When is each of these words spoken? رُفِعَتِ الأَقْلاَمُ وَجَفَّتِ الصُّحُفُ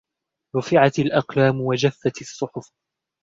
رُفِعَتِ 0.55 0.99
الأَقْلاَمُ 0.99 1.61
وَجَفَّتِ 1.61 2.21
الصُّحُفُ 2.21 2.71